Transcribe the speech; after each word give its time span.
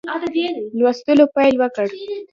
لوستلو 0.79 1.25
پیل 1.35 1.53
وکړ. 1.61 1.87